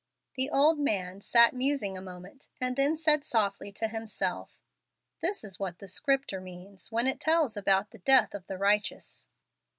The 0.35 0.49
old 0.49 0.79
man 0.79 1.21
sat 1.21 1.53
musing 1.53 1.95
a 1.95 2.01
moment, 2.01 2.49
and 2.59 2.75
then 2.75 2.97
said 2.97 3.23
softly 3.23 3.71
to 3.73 3.87
himself, 3.87 4.59
"This 5.21 5.43
is 5.43 5.59
what 5.59 5.77
the 5.77 5.87
Scripter 5.87 6.41
means 6.41 6.91
when 6.91 7.05
it 7.05 7.19
tells 7.19 7.55
about 7.55 7.91
the 7.91 7.99
'death 7.99 8.33
of 8.33 8.47
the 8.47 8.57
righteous.'" 8.57 9.27